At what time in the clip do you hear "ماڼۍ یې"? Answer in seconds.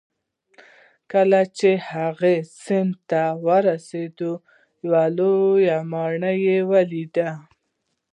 5.91-6.59